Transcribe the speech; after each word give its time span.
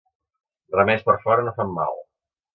Remeis 0.75 1.03
per 1.11 1.15
fora 1.27 1.45
no 1.51 1.55
fan 1.61 1.77
mal. 1.77 2.03